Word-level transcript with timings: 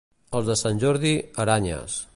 Els 0.39 0.47
de 0.51 0.55
Sant 0.61 0.81
Jordi, 0.85 1.13
aranyes. 1.47 2.05